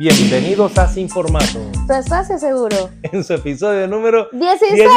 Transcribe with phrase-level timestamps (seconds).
[0.00, 2.74] Bienvenidos a Sin Formato, ¿Tú estás seguro?
[3.02, 4.72] en su episodio número 16.
[4.72, 4.88] 16.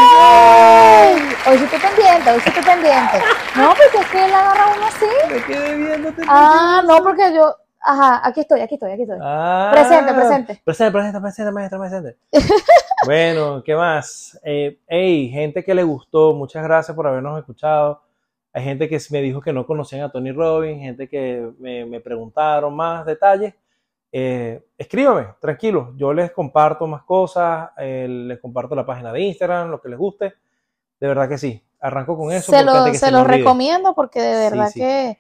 [1.46, 3.17] Hoy sí estoy pendiente, hoy sí estoy pendiente.
[3.53, 5.05] No, porque es que él agarra uno así.
[5.29, 6.21] Me quedé viéndote.
[6.26, 7.53] Ah, no, porque yo.
[7.81, 9.17] Ajá, aquí estoy, aquí estoy, aquí estoy.
[9.21, 9.71] Ah.
[9.74, 10.62] Presente, presente.
[10.63, 12.17] Presente, presente, presente, maestra, presente.
[13.06, 14.40] bueno, ¿qué más?
[14.42, 18.02] Eh, hey, gente que le gustó, muchas gracias por habernos escuchado.
[18.54, 21.99] Hay gente que me dijo que no conocían a Tony Robbins, gente que me, me
[21.99, 23.54] preguntaron más detalles.
[24.16, 29.71] Eh, escríbame, tranquilo, yo les comparto más cosas, eh, les comparto la página de Instagram,
[29.71, 30.34] lo que les guste.
[30.99, 31.62] De verdad que sí.
[31.80, 32.52] Arranco con eso.
[32.52, 34.80] Se lo, se recomiendo porque de Sí, verdad sí.
[34.80, 35.20] que.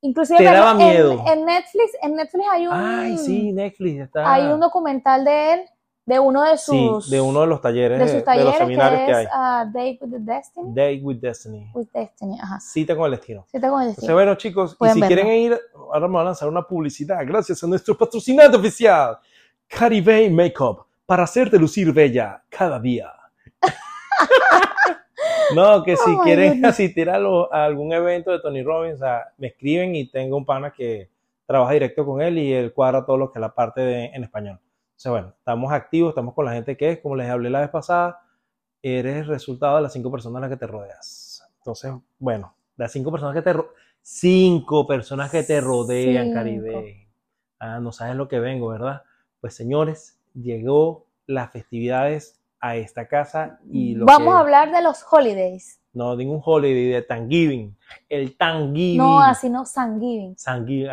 [0.00, 1.24] Inclusive Te daba en- miedo.
[1.28, 2.72] En, Netflix, en Netflix hay un.
[2.72, 4.32] Ay, sí, Netflix está.
[4.32, 5.60] Hay un documental de él,
[6.04, 7.10] de uno de Sí, sus.
[7.10, 9.24] de uno de los talleres, de de, sus de talleres los seminarios que, que hay.
[9.24, 10.74] es ah, Date with the Destiny.
[10.74, 11.70] Day with Destiny.
[11.74, 12.58] With Destiny, ajá.
[12.60, 13.44] Cita con el destino.
[13.50, 13.94] Sí, tengo que decir.
[13.98, 15.06] Entonces, bueno, chicos, y si verlo.
[15.06, 19.16] quieren ir, ahora me voy a lanzar una publicidad gracias a nuestro patrocinante oficial,
[19.68, 23.12] Caribe Makeup, para hacerte lucir bella cada día.
[25.54, 28.98] no, que si Oh, quieren asistir a, lo- a algún evento de Tony Robbins, o
[28.98, 31.10] sea, me escriben y tengo un pana que
[31.46, 34.24] trabaja directo con él y él cuadra todo lo que es la parte de, en
[34.24, 34.58] español.
[35.04, 37.70] Entonces, bueno, estamos activos, estamos con la gente que es, como les hablé la vez
[37.70, 38.20] pasada,
[38.82, 41.42] eres el resultado de las cinco personas a las que te rodeas.
[41.58, 43.52] Entonces, bueno, las cinco personas que te
[44.00, 46.34] cinco personas que te rodean, Cinco.
[46.34, 47.08] Caribe.
[47.58, 49.02] Ah, no sabes lo que vengo, ¿verdad?
[49.40, 54.82] Pues señores, llegó las festividades a esta casa y lo Vamos que- a hablar de
[54.82, 55.80] los holidays.
[55.94, 57.76] no ningún holiday de Thanksgiving,
[58.08, 58.98] el Thanksgiving.
[58.98, 60.36] No, así no, Thanksgiving.
[60.36, 60.90] Thanksgiving,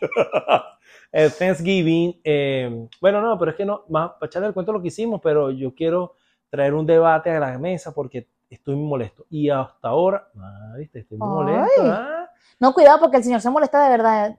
[1.12, 4.82] el Thanksgiving, eh, bueno, no, pero es que no, más para echarle el cuento lo
[4.82, 6.14] que hicimos, pero yo quiero
[6.50, 9.24] traer un debate a la mesa porque estoy muy molesto.
[9.30, 11.54] Y hasta ahora, ah, viste, estoy muy Ay.
[11.54, 11.82] molesto.
[11.84, 12.28] ah.
[12.60, 14.38] No, cuidado porque el señor se molesta de verdad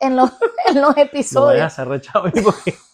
[0.00, 0.30] en los,
[0.68, 1.74] en los No voy a episodios.
[2.44, 2.74] porque-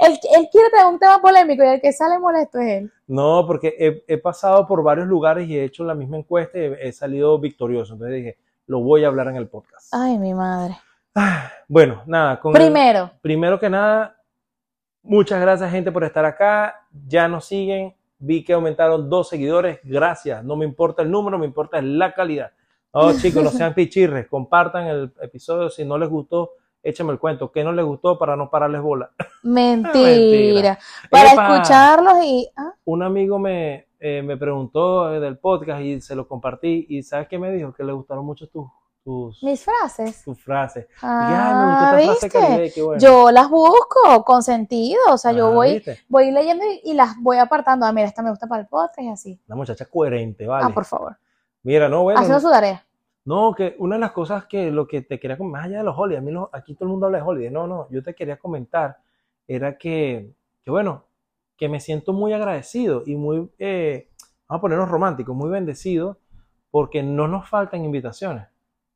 [0.00, 2.92] Él, él quiere traer un tema polémico y el que sale molesto es él.
[3.06, 6.62] No, porque he, he pasado por varios lugares y he hecho la misma encuesta y
[6.62, 7.92] he, he salido victorioso.
[7.94, 9.92] Entonces dije, lo voy a hablar en el podcast.
[9.92, 10.76] Ay, mi madre.
[11.14, 14.16] Ah, Bueno, nada, con el- Primero, primero que nada,
[15.02, 16.86] muchas gracias gente por estar acá.
[17.06, 17.94] Ya nos siguen.
[18.18, 19.80] Vi que aumentaron dos seguidores.
[19.82, 20.44] Gracias.
[20.44, 22.52] No me importa el número, me importa la calidad.
[22.92, 24.28] No, chicos, no sean pichirres.
[24.28, 25.68] Compartan el episodio.
[25.70, 27.50] Si no les gustó, échame el cuento.
[27.50, 29.10] ¿Qué no les gustó para no pararles bola?
[29.42, 29.92] mentira.
[30.04, 30.78] mentira.
[31.10, 31.54] Para Epa.
[31.56, 32.48] escucharlos y.
[32.56, 36.86] ah, Un amigo me, eh, me preguntó eh, del podcast y se lo compartí.
[36.90, 37.72] ¿Y sabes qué me dijo?
[37.72, 38.66] Que le gustaron mucho tus,
[39.04, 40.24] tus, mis frases.
[40.24, 40.86] tus frases.
[41.02, 42.30] Ah, esta frase, ¿viste?
[42.30, 43.00] Caribe, qué bueno.
[43.02, 45.00] Yo las busco con sentido.
[45.10, 45.98] O sea, yo Ah, voy, ¿viste?
[46.08, 47.84] voy leyendo y, y las voy apartando.
[47.86, 49.40] Ah, mira, esta me gusta para el podcast y así.
[49.46, 50.66] Una muchacha coherente, ¿vale?
[50.66, 51.16] Ah, por favor.
[51.62, 52.18] Mira, no, bueno.
[52.20, 52.84] Haciendo su tarea.
[53.26, 55.84] No, que una de las cosas que lo que te quería comentar, más allá de
[55.84, 58.02] los holidays, a mí los- aquí todo el mundo habla de holidays, no, no, yo
[58.02, 58.98] te quería comentar,
[59.48, 60.30] era que,
[60.62, 61.04] que bueno,
[61.56, 64.10] que me siento muy agradecido y muy, eh,
[64.46, 66.18] vamos a ponernos románticos, muy bendecido,
[66.70, 68.46] porque no nos faltan invitaciones,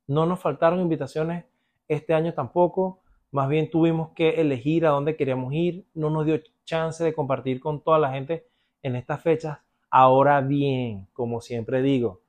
[0.08, 1.44] no nos faltaron invitaciones
[1.86, 6.40] este año tampoco, más bien tuvimos que elegir a dónde queríamos ir, no nos dio
[6.64, 8.46] chance de compartir con toda la gente
[8.82, 9.58] en estas fechas.
[9.90, 12.22] Ahora bien, como siempre digo,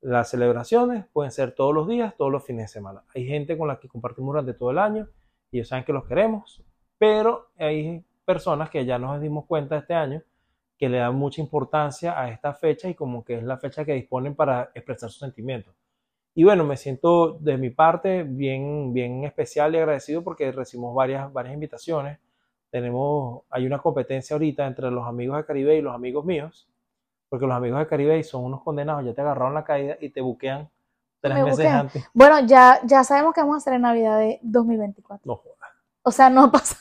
[0.00, 3.04] las celebraciones pueden ser todos los días, todos los fines de semana.
[3.14, 5.08] Hay gente con la que compartimos durante todo el año
[5.50, 6.62] y ellos saben que los queremos,
[6.98, 10.22] pero hay personas que ya nos dimos cuenta este año
[10.78, 13.94] que le dan mucha importancia a esta fecha y como que es la fecha que
[13.94, 15.74] disponen para expresar sus sentimientos.
[16.34, 21.32] Y bueno, me siento de mi parte bien, bien especial y agradecido porque recibimos varias,
[21.32, 22.18] varias invitaciones.
[22.70, 26.68] Tenemos, hay una competencia ahorita entre los amigos de Caribe y los amigos míos
[27.32, 30.20] porque los amigos de Caribe son unos condenados, ya te agarraron la caída y te
[30.20, 30.68] buquean
[31.22, 31.76] tres Me meses buquean.
[31.80, 32.04] antes.
[32.12, 35.22] Bueno, ya, ya sabemos que vamos a hacer en Navidad de 2024.
[35.24, 35.70] No jodas,
[36.02, 36.76] O sea, no pasa.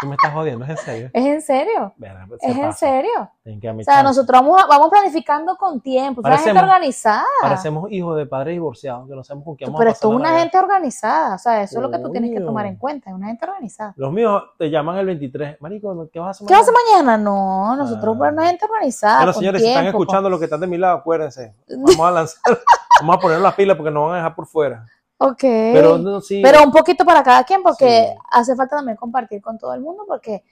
[0.00, 1.10] Tú me estás jodiendo, ¿es en serio?
[1.12, 1.92] Es en serio.
[1.98, 3.30] Pues, Es en serio.
[3.44, 6.20] Que O sea, nosotros vamos, vamos planificando con tiempo.
[6.22, 7.24] Una gente organizada.
[7.40, 10.16] Parecemos hijos de padres divorciados, que no sabemos con quién vamos Pero a pasar la
[10.16, 11.34] una gente organizada.
[11.34, 13.10] O sea, eso es lo que tú tienes que tomar en cuenta.
[13.10, 13.94] Es una gente organizada.
[13.96, 15.60] Los míos te llaman el 23.
[15.60, 17.14] Marico, ¿qué vas a hacer ¿Qué vas a mañana?
[17.14, 17.24] hacer mañana?
[17.24, 18.18] No, nosotros Ah.
[18.18, 19.16] somos una gente organizada.
[19.18, 21.54] Bueno, señores, si están con- escuchando lo que están de mi lado, acuérdense.
[21.68, 22.58] Vamos a lanzar,
[23.00, 24.84] vamos a poner las pilas porque nos van a dejar por fuera.
[25.18, 25.40] Ok.
[25.40, 26.42] Pero Pero, no, sí.
[26.64, 28.18] un poquito para cada quien porque Sí.
[28.30, 30.44] hace falta también compartir con todo el mundo porque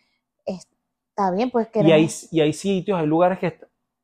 [0.44, 3.58] está bien, pues y, hay, y hay sitios, hay lugares que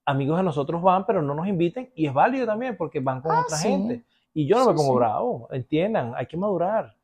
[0.05, 1.91] amigos de nosotros van, pero no nos inviten.
[1.95, 3.69] Y es válido también porque van con Ah, otra sí.
[3.69, 4.05] gente.
[4.35, 5.49] Y yo no Sí, me pongo bravo.
[5.53, 6.95] Entiendan, hay que madurar.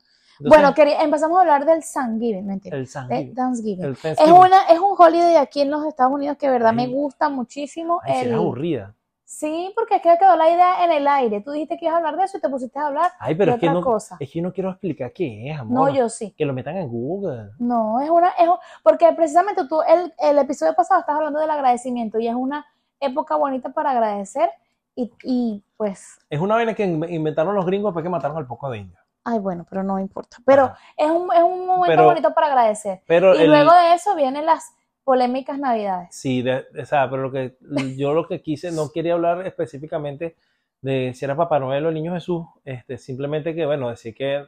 [0.40, 2.76] Entonces, bueno, quería- empezamos a hablar del Thanksgiving, mentira.
[2.76, 3.34] el de Thanksgiving.
[3.34, 3.84] Thanksgiving.
[3.84, 6.86] El Es, una, es un holiday aquí en los Estados Unidos que de verdad me
[6.86, 8.00] gusta muchísimo.
[8.04, 8.94] Ay, si el- eres aburrida.
[9.30, 11.42] Sí, porque es que quedó la idea en el aire.
[11.42, 13.52] Tú dijiste que ibas a hablar de eso y te pusiste a hablar Ay, pero
[13.52, 14.16] de es que, otra no, cosa.
[14.18, 15.92] es que no quiero explicar qué es, No, amor.
[15.92, 16.34] yo sí.
[16.36, 17.50] Que lo metan en Google.
[17.58, 18.48] No, es una, es,
[18.82, 22.64] porque precisamente tú, el, el episodio pasado estás hablando del agradecimiento y es una
[23.00, 24.48] época bonita para agradecer
[24.96, 28.46] y, y pues, Es una vaina que in- inventaron los gringos después que mataron al
[28.46, 28.98] poco de India.
[29.24, 30.38] ay, bueno, pero no importa.
[30.46, 30.78] Pero Ajá.
[30.96, 33.02] es un, es un momento Pero- bonito para agradecer.
[33.06, 34.72] Pero Y el- luego de eso vienen las
[35.08, 36.14] polémicas navidades.
[36.14, 37.56] Sí, de- o sea, pero lo que
[37.96, 40.36] yo lo que quise, no quería hablar específicamente
[40.82, 44.46] de si era Papá Noel o el Niño Jesús, este, simplemente que, bueno, decir que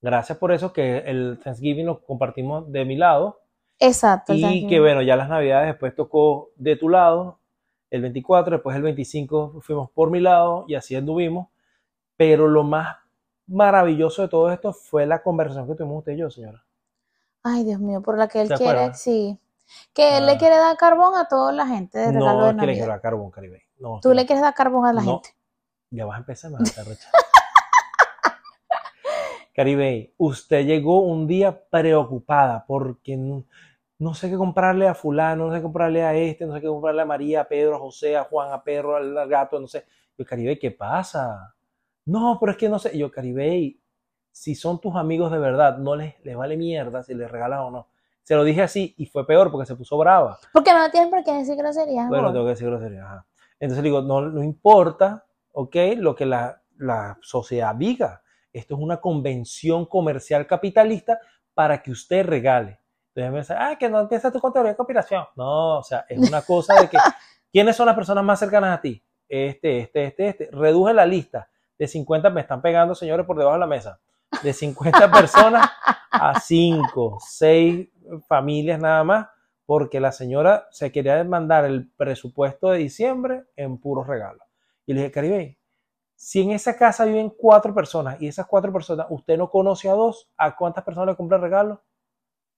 [0.00, 3.40] gracias por eso, que el Thanksgiving lo compartimos de mi lado
[3.80, 4.34] Exacto.
[4.36, 7.40] y que, bueno, ya las Navidades después tocó de tu lado,
[7.90, 11.48] el 24, después el 25 fuimos por mi lado y así anduvimos,
[12.16, 12.98] pero lo más
[13.48, 16.62] maravilloso de todo esto fue la conversación que tuvimos usted y yo, señora.
[17.42, 19.40] Ay, Dios mío, por la que él ¿Se quiere, sí.
[19.94, 20.32] Que él Ah.
[20.32, 22.66] le quiere dar carbón a toda la gente de regalo No de es que le
[22.66, 22.74] Navidad.
[22.76, 23.62] quiero dar carbón, Caribe.
[23.78, 25.14] No, Tú le quieres dar carbón a la No.
[25.14, 25.30] gente.
[25.90, 26.82] Ya vas a empezar, me vas a.
[29.54, 33.44] Caribe, usted llegó un día preocupada porque no,
[33.98, 36.68] no sé qué comprarle a fulano, no sé qué comprarle a este, no sé qué
[36.68, 39.66] comprarle a María, a Pedro, a José, a Juan, a Perro, al al gato, no
[39.68, 39.84] sé.
[40.16, 41.54] Yo, Caribe, ¿qué pasa?
[42.06, 42.96] No, pero es que no sé.
[42.96, 43.76] Yo, Caribe,
[44.30, 47.70] si son tus amigos de verdad, no les, les vale mierda si les regalas o
[47.70, 47.88] no.
[48.22, 50.38] Se lo dije así y fue peor porque se puso brava.
[50.52, 52.08] Porque no tienes por qué decir groserías.
[52.08, 52.32] Bueno, amor.
[52.32, 53.04] tengo que decir grosería.
[53.04, 53.26] ajá.
[53.58, 55.76] Entonces digo, no, no importa, ¿ok?
[55.96, 58.22] Lo que la, la sociedad diga.
[58.52, 61.20] Esto es una convención comercial capitalista
[61.54, 62.80] para que usted regale.
[63.14, 65.24] Entonces me dice, ah, que no empieza tu teoría de conspiración.
[65.36, 66.96] No, o sea, es una cosa de que,
[67.52, 69.02] ¿quiénes son las personas más cercanas a ti?
[69.28, 70.48] Este, este, este, este.
[70.50, 71.48] Reduje la lista.
[71.78, 74.00] De 50, me están pegando, señores, por debajo de la mesa.
[74.42, 75.70] De 50 personas
[76.10, 77.88] a 5, 6
[78.28, 79.28] familias nada más,
[79.66, 84.42] porque la señora se quería mandar el presupuesto de diciembre en puros regalos.
[84.86, 85.58] Y le dije, Caribe,
[86.14, 89.92] si en esa casa viven cuatro personas y esas cuatro personas usted no conoce a
[89.92, 91.78] dos, ¿a cuántas personas le compra regalos?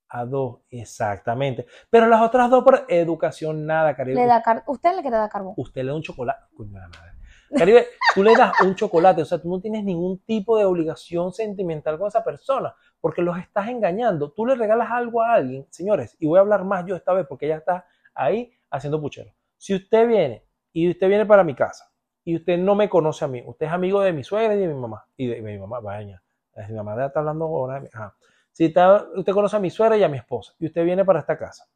[0.08, 1.66] A dos, exactamente.
[1.90, 4.20] Pero las otras dos por educación, nada, Caribe.
[4.20, 5.54] Le da car- Usted le quiere dar carbón.
[5.56, 6.44] Usted le da un chocolate.
[6.58, 7.12] La madre.
[7.56, 11.32] Caribe, tú le das un chocolate, o sea, tú no tienes ningún tipo de obligación
[11.32, 14.32] sentimental con esa persona, porque los estás engañando.
[14.32, 17.26] Tú le regalas algo a alguien, señores, y voy a hablar más yo esta vez
[17.28, 19.30] porque ella está ahí haciendo puchero.
[19.56, 21.90] Si usted viene y usted viene para mi casa
[22.24, 24.68] y usted no me conoce a mí, usted es amigo de mi suegra y de
[24.68, 26.22] mi mamá, y de, mi mamá, vaya,
[26.68, 27.82] mi mamá está hablando ahora.
[27.92, 28.16] Ajá.
[28.50, 31.36] Si usted conoce a mi suegra y a mi esposa, y usted viene para esta
[31.36, 31.66] casa,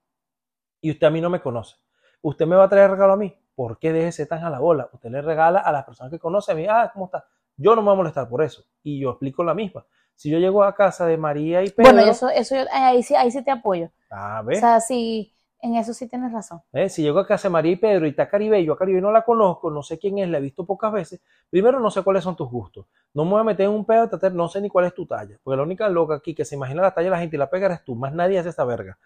[0.80, 1.76] y usted a mí no me conoce,
[2.22, 3.36] ¿usted me va a traer regalo a mí?
[3.58, 4.88] ¿Por qué déjese tan a la bola?
[4.92, 7.24] Usted le regala a las personas que conoce a mí, ah, ¿cómo está?
[7.56, 8.62] Yo no me voy a molestar por eso.
[8.84, 9.84] Y yo explico la misma.
[10.14, 13.16] Si yo llego a casa de María y Pedro, Bueno, eso, eso yo- ahí, sí,
[13.16, 13.90] ahí sí te apoyo.
[14.10, 16.62] a O ver, sea, sí, en eso sí tienes razón.
[16.72, 16.88] ¿eh?
[16.88, 19.10] si llego a casa de María y Pedro y está Caribe, yo a Caribe no
[19.10, 21.20] la conozco, no sé quién es, la he visto pocas veces,
[21.50, 22.86] primero no sé cuáles son tus gustos.
[23.12, 25.04] No me voy a meter en un pedo, tratar- no sé ni cuál es tu
[25.04, 25.36] talla.
[25.42, 27.50] Porque la única loca aquí que se imagina la talla de la gente y la
[27.50, 27.96] pega eres tú.
[27.96, 28.96] Más nadie hace esa verga.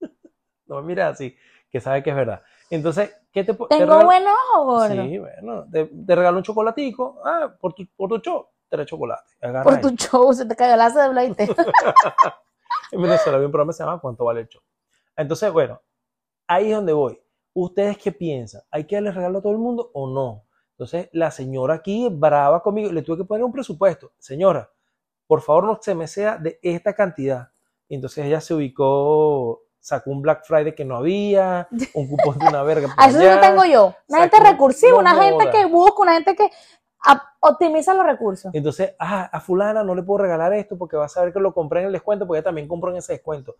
[0.66, 1.36] no me mires así,
[1.70, 2.42] que sabe que es verdad.
[2.70, 4.04] Entonces, ¿qué te, te Tengo regalo?
[4.04, 4.88] buen ojo, gordo.
[5.04, 7.20] Sí, bueno, te, te regalo un chocolatico.
[7.24, 9.36] Ah, por tu, por tu show, tres chocolates.
[9.40, 9.80] Por ahí.
[9.80, 11.48] tu show, se te cayó la cédula y te...
[12.92, 14.62] En Venezuela había un programa que se llama ¿Cuánto vale el show?
[15.16, 15.80] Entonces, bueno,
[16.46, 17.20] ahí es donde voy.
[17.52, 18.62] ¿Ustedes qué piensan?
[18.70, 20.44] ¿Hay que darle regalo a todo el mundo o no?
[20.72, 24.12] Entonces, la señora aquí, brava conmigo, le tuve que poner un presupuesto.
[24.18, 24.70] Señora,
[25.26, 27.48] por favor, no se me sea de esta cantidad.
[27.88, 32.46] Y entonces ella se ubicó, sacó un Black Friday que no había, un cupón de
[32.46, 32.88] una verga.
[33.06, 33.36] eso sí allá.
[33.36, 33.94] lo tengo yo.
[34.08, 36.50] Una gente recursiva, una gente que busca, una gente que
[37.40, 38.54] optimiza los recursos.
[38.54, 41.54] Entonces, ah, a fulana no le puedo regalar esto porque va a saber que lo
[41.54, 43.56] compré en el descuento porque ella también compró en ese descuento.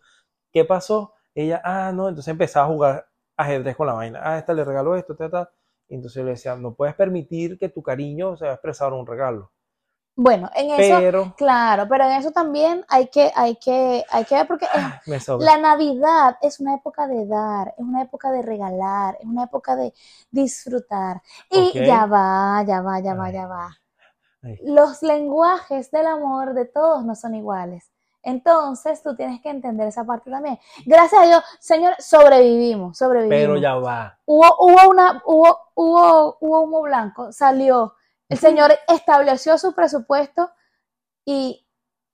[0.52, 1.14] ¿Qué pasó?
[1.34, 4.20] Ella, ah, no, entonces empezaba a jugar ajedrez con la vaina.
[4.22, 5.50] Ah, esta le regaló esto, ta, ta.
[5.88, 9.00] Y entonces yo le decía, no puedes permitir que tu cariño se vea expresado en
[9.00, 9.52] un regalo.
[10.20, 14.34] Bueno, en eso, Pero, claro, pero en eso también hay que, hay que, hay que
[14.34, 15.46] ver porque es- me sobra.
[15.46, 19.76] la Navidad es una época de dar, es una época de regalar, es una época
[19.76, 19.94] de
[20.32, 21.22] disfrutar.
[21.48, 23.68] Y ya va, ya va, ya va, ya va.
[24.42, 24.58] Ay.
[24.64, 27.92] Los lenguajes del amor de todos no son iguales.
[28.25, 30.58] Entonces tú tienes que entender esa parte también.
[30.84, 33.38] Gracias a Dios, Señor, sobrevivimos, sobrevivimos.
[33.40, 34.18] Pero ya va.
[34.26, 37.94] Hubo, hubo una, hubo, hubo, hubo humo blanco, salió.
[38.28, 40.50] El Señor estableció su presupuesto
[41.25, 41.66] y,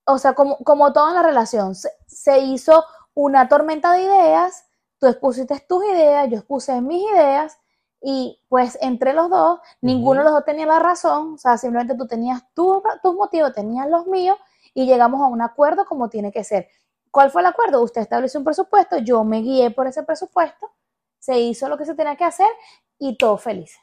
[0.07, 4.67] o sea, como, como todo en la relación, se, se hizo una tormenta de ideas,
[4.99, 7.59] tú expusiste tus ideas, yo expuse mis ideas,
[8.07, 11.95] y pues entre los dos, ninguno de los dos tenía la razón, o sea, simplemente
[11.97, 14.37] tú tenías tu- tus motivos, tenías los míos,
[14.75, 16.69] y llegamos a un acuerdo como tiene que ser.
[17.11, 17.81] ¿Cuál fue el acuerdo?
[17.83, 20.71] Usted estableció un presupuesto, yo me guié por ese presupuesto,
[21.19, 22.49] se hizo lo que se tenía que hacer
[22.99, 23.79] y todos felices.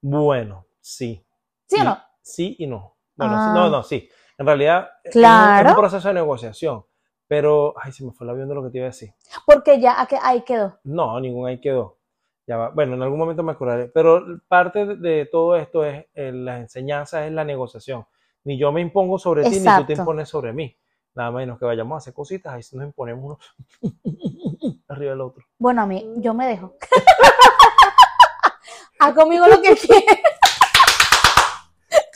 [0.00, 1.24] Bueno, sí.
[1.70, 1.98] ¿Sí o Y- no?
[2.20, 2.96] Sí y no.
[3.14, 3.52] Bueno, Ah.
[3.54, 4.08] no, no, sí.
[4.38, 5.70] En realidad es un- es Claro.
[5.70, 6.84] un proceso de negociación.
[7.28, 9.14] Pero, ay, se me fue el avión de lo que te iba a decir.
[9.46, 10.80] Porque ya ahí quedó.
[10.82, 11.98] No, ningún ahí quedó.
[12.44, 12.70] Ya va.
[12.70, 13.86] Bueno, en algún momento me acordaré.
[13.86, 18.04] Pero parte de, todo esto es, eh, la enseñanza es la negociación.
[18.42, 20.76] Ni yo me impongo sobre ti, ni tú te impones sobre mí.
[21.14, 23.38] Nada menos que vayamos a hacer cositas, ahí nos imponemos uno
[24.88, 25.44] arriba del otro.
[25.58, 26.74] Bueno, a mí, yo me dejo.
[28.98, 30.16] Haz conmigo lo que quieras.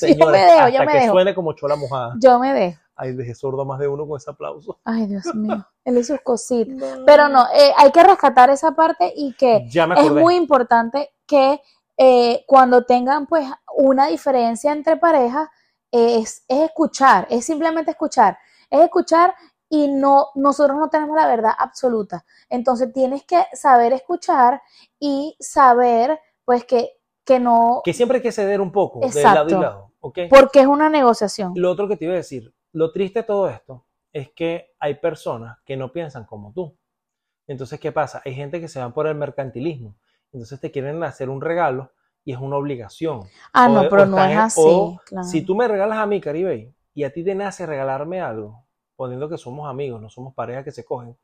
[0.08, 1.12] Yo me dejo, yo hasta me que dejo.
[1.12, 2.14] suene como chola mojada.
[2.20, 2.80] Yo me dejo.
[2.96, 4.78] Ay, dejé sordo a más de uno con ese aplauso.
[4.84, 5.66] Ay, Dios mío.
[5.84, 7.00] Él y sus cositas.
[7.04, 11.61] Pero no, eh, hay que rescatar esa parte y que es muy importante que
[11.96, 15.49] eh, cuando tengan pues una diferencia entre parejas
[15.92, 18.37] eh, es, es escuchar, es simplemente escuchar,
[18.70, 19.34] es escuchar
[19.68, 22.25] y no nosotros no tenemos la verdad absoluta.
[22.49, 24.62] Entonces tienes que saber escuchar
[25.00, 26.90] y saber pues que,
[27.25, 29.61] que no, Que siempre hay que ceder un poco, de lado y Exacto.
[29.61, 29.84] lado.
[30.30, 31.52] Porque es una negociación.
[31.56, 34.94] Lo otro que te iba a decir, lo triste de todo esto es que hay
[34.94, 36.76] personas que no piensan como tú.
[37.46, 38.23] Entonces, ¿qué pasa?
[38.25, 39.96] Hay gente que se va por el mercantilismo.
[40.32, 41.92] Entonces te quieren hacer un regalo
[42.25, 43.28] y es una obligación.
[43.52, 44.62] Ah, O no, pero no es en- así.
[44.64, 45.26] o claro.
[45.28, 48.64] Si tú me regalas a mí, Caribe, y a ti te nace regalarme algo,
[48.96, 51.16] poniendo que somos amigos, no somos pareja que se cogen,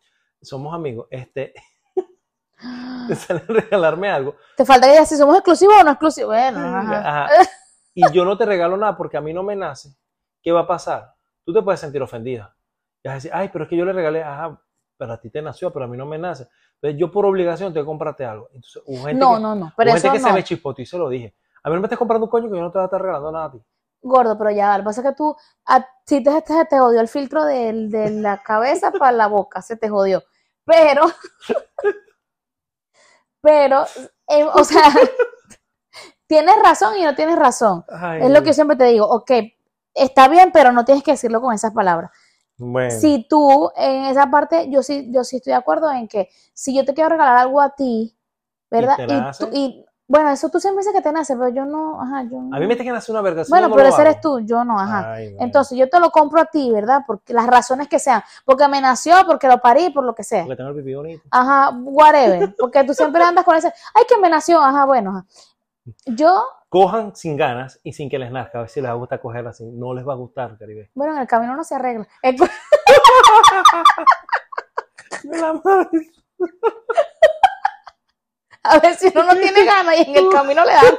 [0.43, 1.55] somos amigos, este,
[3.09, 6.35] te sale a regalarme algo, Te falta que si somos exclusivos o no exclusivos.
[6.35, 7.27] Bueno, ajá.
[7.27, 7.29] ajá,
[8.09, 9.95] y yo no te regalo nada porque a mí no me nace,
[10.43, 11.15] ¿qué va a pasar?
[11.45, 12.55] Tú te puedes sentir ofendida.
[13.03, 14.61] Y vas a decir, ay, pero es que yo le regalé, ajá,
[14.97, 16.49] pero a ti te nació, pero a mí no me nace.
[16.75, 18.49] Entonces yo por obligación tengo que comprarte algo.
[18.55, 19.67] Entonces hubo gente No, que, no, no.
[19.67, 21.35] hubo Pero gente eso que se me chispotó y se lo dije.
[21.63, 23.01] A mí no me estás comprando un coño que yo no te voy a estar
[23.01, 23.63] regalando nada a ti.
[24.03, 27.01] Gordo, pero ya, lo que pasa es que tú, a ti te, te, te jodió
[27.01, 30.23] el filtro del- de, la cabeza para la boca, se te jodió.
[30.65, 31.03] Pero,
[33.43, 33.85] pero,
[34.29, 34.83] eh, o sea,
[36.31, 37.85] tienes razón y no tienes razón.
[37.89, 39.33] Ay, Es lo que yo siempre te digo, ok,
[39.93, 42.13] está bien, pero no tienes que decirlo con esas palabras.
[42.57, 46.29] bueno, Si tú, en esa parte, yo sí, yo sí estoy de acuerdo en que
[46.55, 48.17] si yo te quiero regalar algo a ti,
[48.71, 48.97] ¿verdad?
[48.97, 49.45] te nace.
[49.45, 52.41] tú- y, bueno, eso tú siempre dices que te nace, pero yo no, ajá, yo
[52.41, 52.57] no.
[52.57, 53.45] a mí me tienen que hacer una verga.
[53.49, 55.13] Bueno, no, pero ese eres tú, yo no, ajá.
[55.15, 57.03] Ay, Entonces yo te lo compro a ti, ¿verdad?
[57.07, 60.43] Porque las razones que sean, porque me nació, porque lo parí, por lo que sea.
[60.45, 61.23] porque tengo el pipí bonito.
[61.31, 62.55] Ajá, whatever.
[62.59, 65.11] Porque tú siempre andas con ese, ay, que me nació, ajá, bueno.
[65.11, 65.27] ajá.
[66.07, 68.59] Yo, Cojan sin ganas y sin que les nazca.
[68.59, 69.65] A ver si les gusta coger así.
[69.73, 70.91] No les va a gustar, Caribe.
[70.95, 72.07] bueno, en el camino no se arregla.
[72.23, 72.37] El
[78.63, 80.95] A ver si uno no tiene ganas y en el camino le dan.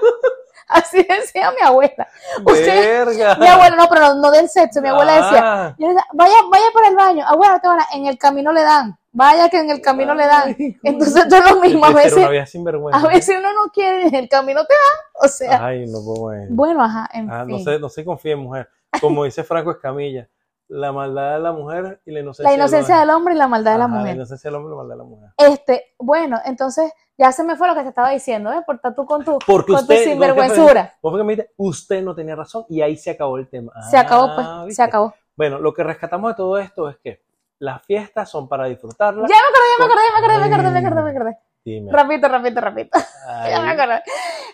[0.68, 2.08] Así decía mi abuela.
[2.44, 3.36] Usted- Verga.
[3.36, 5.76] Mi abuela, no, pero no, no del sexo, mi abuela decía, Ah.
[5.78, 8.98] decía, vaya, vaya por el baño, abuela, te van a- en el camino le dan,
[9.12, 10.56] vaya que en el camino le dan.
[10.84, 13.00] Entonces esto es lo mismo, a veces, una vida sinvergüenza.
[13.06, 16.00] a veces uno no quiere y en el camino te dan, o sea, Ay, no
[16.04, 16.48] puedo ver.
[16.50, 18.70] bueno, ajá, en Ah, no, se, no se confíe en mujer.
[19.00, 20.28] Como dice Franco Escamilla,
[20.68, 23.48] la maldad de la mujer y la inocencia, La inocencia del del hombre y la
[23.48, 24.16] maldad de la Ajá, La mujer.
[24.16, 25.30] inocencia del hombre y la maldad de la mujer.
[25.38, 28.64] Este, bueno, entonces ya se me fue lo que te estaba diciendo, ¿eh?
[28.66, 30.94] Por estar tú con tu, Porque con tu usted, sinvergüenzura.
[31.02, 33.72] Vos porque me dijiste, usted no tenía razón y ahí se acabó el tema.
[33.90, 35.14] Se acabó, pues, Ah, se acabó.
[35.36, 37.22] Bueno, lo que rescatamos de todo esto es que
[37.62, 39.30] las fiestas son para disfrutarlas.
[39.30, 41.38] Ya me acordé, ya me acordé, ya me acordé, me acordé, me acordé, me acordé.
[41.64, 41.92] Dime.
[41.92, 43.00] Rapidito, rapidito, rapidito.
[43.28, 44.02] Ay, Ya me acordé.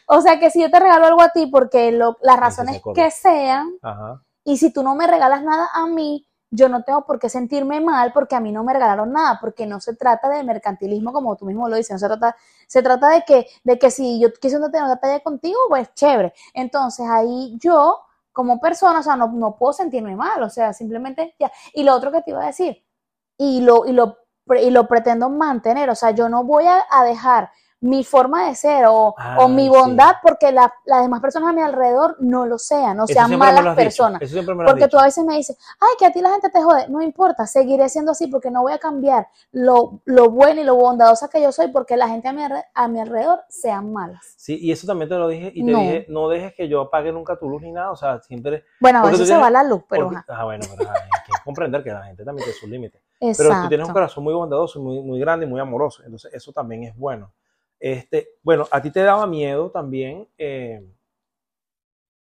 [0.07, 3.09] O sea que si yo te regalo algo a ti porque lo- las razones que
[3.11, 4.21] sean, Ajá.
[4.43, 7.81] y si tú no me regalas nada a mí, yo no tengo por qué sentirme
[7.81, 11.35] mal porque a mí no me regalaron nada, porque no se trata de mercantilismo como
[11.35, 12.35] tú mismo lo dices, no se trata,
[12.67, 16.33] se trata de que, de que si yo quisiera tener una talla contigo, pues chévere.
[16.53, 21.35] Entonces ahí yo, como persona, o sea, no, no puedo sentirme mal, o sea, simplemente
[21.39, 21.51] ya.
[21.73, 22.81] Y lo otro que te iba a decir,
[23.37, 24.17] y lo, y lo,
[24.61, 28.55] y lo pretendo mantener, o sea, yo no voy a, a dejar mi forma de
[28.55, 29.69] ser o, Ah, o mi sí.
[29.69, 33.37] bondad porque la- las demás personas a mi alrededor no lo sean, no Eso sean
[33.37, 34.19] malas personas.
[34.65, 36.87] Porque tú a veces me dices, ay, que a ti la gente te jode.
[36.89, 40.73] No importa, seguiré siendo así porque no voy a cambiar lo, lo bueno y lo
[40.75, 42.41] bondadosa que yo soy porque la gente a mi,
[42.73, 44.25] a mi alrededor sean malas.
[44.37, 45.77] Sí, y eso también te lo dije y te No.
[45.77, 48.63] dije, no dejes que yo apague nunca tu luz ni nada, o sea, siempre...
[48.79, 50.41] Bueno, a veces se tienes- va la luz, pero porque- ajá.
[50.41, 53.03] ah, bueno, pero ajá, hay que comprender que la gente también tiene sus límites.
[53.19, 53.61] Pero Exacto.
[53.63, 56.03] tú tienes un corazón muy bondadoso, muy, muy grande y muy amoroso.
[56.03, 57.33] Entonces, eso también es bueno.
[57.79, 60.83] Este, bueno, a ti te daba miedo también eh,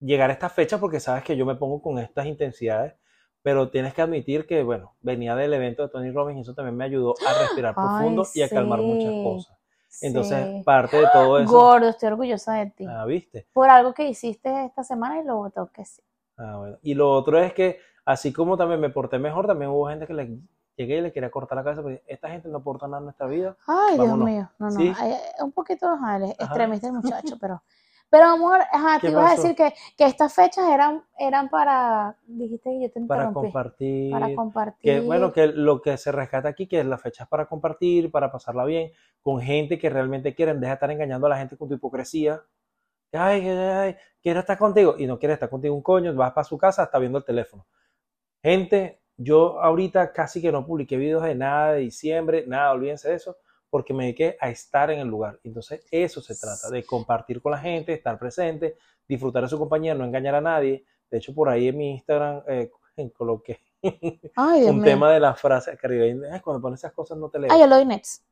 [0.01, 2.95] llegar a esta fecha porque sabes que yo me pongo con estas intensidades,
[3.43, 6.77] pero tienes que admitir que, bueno, venía del evento de Tony Robbins y eso también
[6.77, 9.57] me ayudó a respirar Ay, profundo y a calmar muchas sí, cosas.
[10.01, 10.63] Entonces, Sí.
[10.65, 12.85] parte de todo eso, Gordo, estoy orgullosa de ti.
[12.89, 13.47] ah, ¿viste?
[13.53, 16.05] Por algo que hiciste esta semana y lo tengo que decir.
[16.37, 16.79] Ah, bueno.
[16.83, 20.13] Y lo otro es que, así como también me porté mejor, también hubo gente que
[20.15, 20.39] le
[20.77, 23.27] llegué y le quería cortar la cabeza porque esta gente no aporta nada en nuestra
[23.27, 23.57] vida.
[23.67, 24.51] Ay, Dios mío.
[24.59, 24.71] No, no.
[24.71, 24.93] ¿Sí?
[24.97, 27.63] ay, un poquito ajá, extremista el muchacho, pero.
[28.09, 32.17] Pero amor, ajá, ¿Qué te ibas a decir que, que estas fechas eran, eran para.
[32.27, 34.13] Dijiste que yo te Para compartir.
[34.13, 34.81] Para compartir.
[34.81, 38.65] Que bueno, que lo que se rescata aquí, que las fechas para compartir, para pasarla
[38.65, 38.93] bien,
[39.23, 42.43] con gente que realmente quieren, deja de estar engañando a la gente con tu hipocresía.
[43.13, 46.45] Ay, ay, ay, quiero estar contigo y no quiere estar contigo un coño, vas para
[46.45, 47.67] su casa, está viendo el teléfono.
[48.43, 53.15] Gente, yo ahorita casi que no publiqué videos de nada de diciembre, nada, olvídense de
[53.15, 53.37] eso,
[53.71, 55.41] porque me dediqué a estar en el lugar.
[55.43, 58.77] Entonces, eso se trata, de compartir con la gente, estar presente,
[59.09, 60.85] disfrutar de su compañía, no engañar a nadie.
[61.11, 62.71] De hecho, por ahí en mi Instagram eh,
[63.17, 63.61] coloqué
[64.37, 67.61] Ay, un tema de las frases ay, cuando pones esas cosas no te lees Ay,
[67.61, 68.23] yo lo next.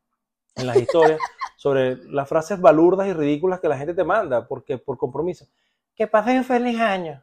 [0.57, 1.21] en las historias
[1.57, 5.47] sobre las frases balurdas y ridículas que la gente te manda porque por compromiso.
[5.95, 7.23] Que pasen feliz año.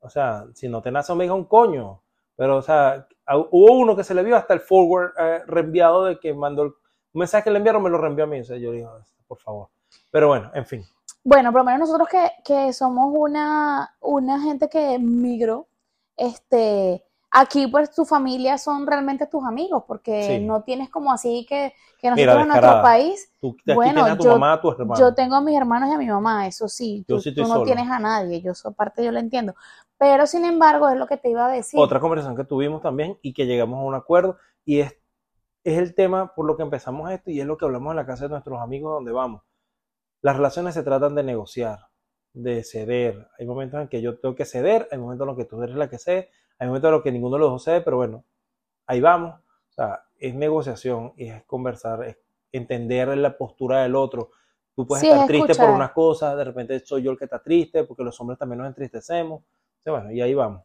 [0.00, 2.02] O sea, si no te nace diga un coño.
[2.40, 3.06] Pero, o sea,
[3.50, 6.72] hubo uno que se le vio hasta el forward eh, reenviado de que mandó el
[7.12, 8.40] mensaje que le enviaron, me lo reenvió a mí.
[8.40, 8.90] O sea, yo digo,
[9.26, 9.68] por favor.
[10.10, 10.82] Pero bueno, en fin.
[11.22, 15.68] Bueno, por lo menos nosotros que, que somos una, una gente que migró,
[16.16, 20.46] este, aquí pues tu familia son realmente tus amigos, porque Sí.
[20.46, 24.24] no tienes como así que, que Mira, nosotros en nuestro país, Tú Bueno, a tu
[24.24, 24.98] yo- mamá, a tu hermano.
[24.98, 27.42] yo tengo a mis hermanos y a mi mamá, eso sí, Yo tú, sí tú
[27.42, 29.54] estoy no tienes a nadie, yo soy parte, yo lo entiendo,
[30.00, 31.78] pero sin embargo es lo que te iba a decir.
[31.78, 34.98] otra conversación que tuvimos también y que llegamos a un acuerdo y es,
[35.62, 38.06] es el tema por lo que empezamos esto y es lo que hablamos en la
[38.06, 39.42] casa de nuestros amigos donde vamos.
[40.22, 41.78] Las relaciones se tratan de negociar,
[42.32, 43.28] de ceder.
[43.38, 45.76] Hay momentos en que yo tengo que ceder, hay momentos en los que tú eres
[45.76, 48.24] la que cede, hay momentos en los que ninguno de los dos cede, pero bueno,
[48.86, 49.34] ahí vamos.
[49.70, 52.18] O sea, es negociación y es conversar, es
[52.52, 54.30] entender la postura del otro.
[54.74, 55.74] Tú puedes Sí, estar es triste por escuchar.
[55.74, 58.68] unas cosas, de repente soy yo el que está triste, porque los hombres también nos
[58.68, 59.42] entristecemos.
[59.84, 60.62] Bueno, y ahí vamos.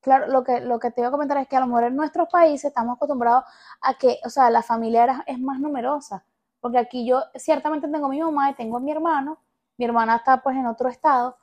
[0.00, 1.96] Claro, lo que, lo que te iba a comentar es que a lo mejor en
[1.96, 3.44] nuestros países estamos acostumbrados
[3.80, 6.24] a que, o sea, la familia era- es más numerosa,
[6.60, 9.38] porque aquí yo ciertamente tengo a mi mamá y tengo a mi hermano,
[9.78, 11.36] mi hermana está pues en otro estado,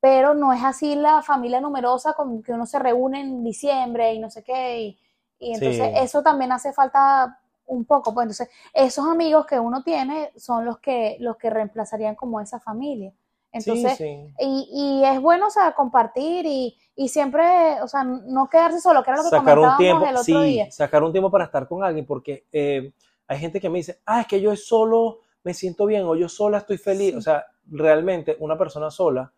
[0.00, 4.20] pero no es así la familia numerosa con que uno se reúne en diciembre y
[4.20, 4.98] no sé qué, y,
[5.40, 5.94] y entonces Sí.
[5.94, 10.78] eso también hace falta un poco, pues entonces esos amigos que uno tiene son los
[10.78, 13.12] que, los que reemplazarían como esa familia.
[13.54, 14.34] Entonces, sí, sí.
[14.40, 19.02] y, y es bueno, o sea, compartir y, y siempre, o sea, no quedarse solo,
[19.02, 20.70] que era lo que sacar un comentábamos tiempo, el otro sí, día.
[20.70, 22.92] sacar un tiempo para estar con alguien, porque eh,
[23.26, 26.28] hay gente que me dice, ah, es que yo solo me siento bien o yo
[26.28, 27.14] sola estoy feliz.
[27.14, 29.32] O sea, realmente una persona sola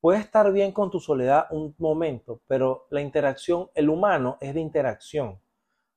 [0.00, 4.60] puede estar bien con tu soledad un momento, pero la interacción, el humano es de
[4.60, 5.40] interacción.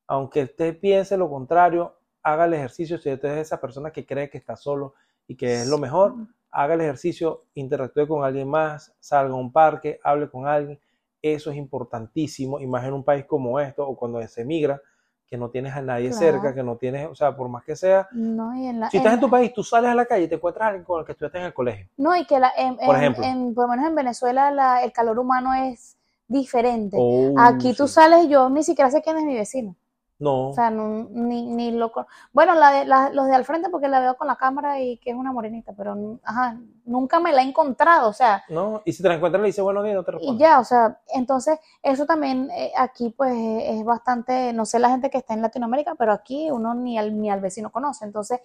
[0.08, 4.30] Aunque usted piense lo contrario, haga el ejercicio, si usted es esa persona que cree
[4.30, 4.96] que está solo
[5.28, 6.16] y que es lo mejor,
[6.52, 10.80] haga el ejercicio, interactúe con alguien más, salga a un parque, hable con alguien.
[11.22, 14.82] Eso es importantísimo, y más en un país como esto, o cuando se emigra,
[15.28, 16.18] que no tienes a nadie Claro.
[16.20, 18.98] cerca, que no tienes, o sea, por más que sea, No, y en la, si
[18.98, 20.84] estás en- en tu país, tú sales a la calle y te encuentras a alguien
[20.84, 21.88] con el que estudiaste en el colegio.
[21.98, 23.24] no, y que la, en, Por ejemplo.
[23.56, 25.96] por lo menos en Venezuela la- el calor humano es
[26.28, 26.98] diferente.
[27.00, 29.76] Oh, Aquí tú sales y yo ni siquiera sé quién es mi vecino.
[30.22, 31.92] No, O sea, no- ni, ni lo
[32.32, 34.98] Bueno, la de, la- los de al frente porque la veo con la cámara y
[35.00, 38.94] que es una morenita, pero ajá, nunca me la he encontrado, o sea, no, y
[38.94, 40.40] si te la encuentras le dices buenos días, no te Y responde.
[40.44, 45.10] ya, o sea, entonces eso también eh, aquí pues es bastante, no sé la gente
[45.10, 48.06] que está en Latinoamérica, pero aquí uno ni al, ni al vecino conoce.
[48.06, 48.40] Entonces,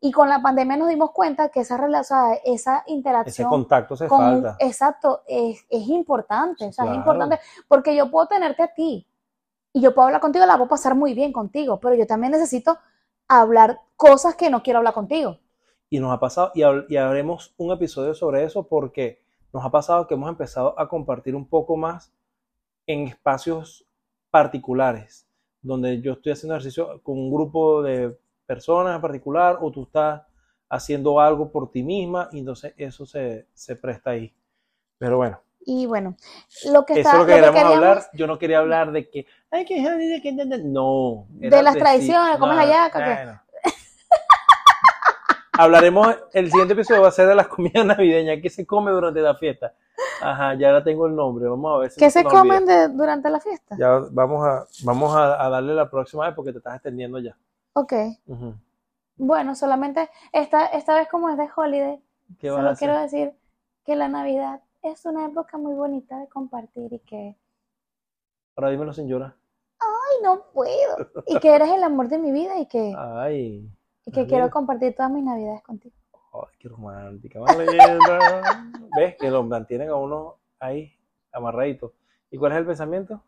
[0.00, 3.96] y con la pandemia nos dimos cuenta que esa, o sea, esa Ese interacción contacto
[3.96, 4.56] se con, falta.
[4.58, 6.90] exacto, es, es importante, o sea, Claro.
[6.90, 7.38] es importante
[7.68, 9.06] porque yo puedo tenerte a ti
[9.72, 12.78] y yo puedo hablar contigo, la puedo pasar muy bien contigo, pero yo también necesito
[13.28, 15.38] hablar cosas que no quiero hablar contigo.
[15.88, 20.06] Y nos ha pasado, y, y haremos un episodio sobre eso porque nos ha pasado
[20.06, 22.12] que hemos empezado a compartir un poco más
[22.86, 23.86] en espacios
[24.30, 25.28] particulares,
[25.62, 30.22] donde yo estoy haciendo ejercicio con un grupo de personas en particular o tú estás
[30.68, 34.32] haciendo algo por ti misma y entonces eso se, se presta ahí.
[34.98, 36.16] Pero bueno, Y bueno,
[36.72, 38.02] lo que eso está, es lo que lo que queríamos hablar.
[38.14, 39.80] Yo no quería hablar de que, ay, que
[40.64, 41.26] no.
[41.28, 42.90] De las tradiciones, ¿cómo es no?
[42.92, 42.98] ¿Qué?
[43.04, 43.42] bueno.
[45.52, 48.38] Hablaremos, el siguiente episodio va a ser de las comidas navideñas.
[48.42, 49.74] ¿Qué se come durante la fiesta?
[50.22, 51.46] Ajá, ya ahora tengo el nombre.
[51.48, 53.76] Vamos a ver si ¿Qué se comen de- durante la fiesta?
[53.78, 57.36] Ya vamos a, vamos a, a darle la próxima vez porque te estás extendiendo ya.
[57.74, 57.92] Ok.
[59.16, 62.02] Bueno, solamente esta, esta vez como es de holiday,
[62.38, 63.32] ¿Qué vas a solo quiero decir
[63.84, 67.36] que la Navidad es una época muy bonita de compartir y que,
[68.56, 69.34] Ahora dímelo sin llorar.
[69.78, 73.70] ay, no puedo, y que eres el amor de mi vida y que, Ay,
[74.04, 75.94] y que quiero compartir todas mis Navidades contigo.
[76.32, 77.40] ay, qué romántica.
[77.40, 78.68] más linda.
[78.96, 79.16] ¿Ves?
[79.16, 80.92] Que lo mantienen a uno ahí
[81.32, 81.92] amarradito.
[82.30, 83.22] ¿Y cuál es el pensamiento?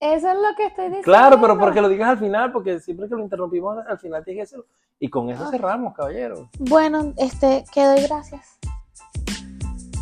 [0.00, 1.04] Eso es lo que estoy diciendo.
[1.04, 4.38] Claro, pero porque lo digas al final, porque siempre que lo interrumpimos al final tienes
[4.38, 4.66] que decirlo.
[4.98, 5.50] Y con eso Ah.
[5.50, 6.48] cerramos, caballero.
[6.58, 8.58] Bueno, este, que doy gracias.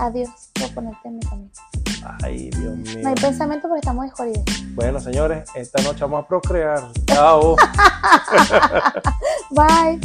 [0.00, 1.50] Adiós por ponerte en mi camino.
[2.22, 3.00] Ay, Dios mío.
[3.02, 4.44] No hay pensamiento porque estamos jodidos.
[4.74, 6.90] Bueno, señores, esta noche vamos a procrear.
[7.06, 7.56] Chao.
[9.50, 10.00] Bye.